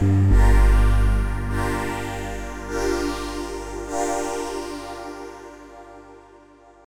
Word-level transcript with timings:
Bye. 0.00 0.59